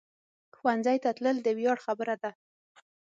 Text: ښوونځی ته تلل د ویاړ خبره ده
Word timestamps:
ښوونځی 0.57 0.97
ته 1.03 1.09
تلل 1.17 1.37
د 1.43 1.47
ویاړ 1.57 1.77
خبره 1.85 2.15
ده 2.23 2.31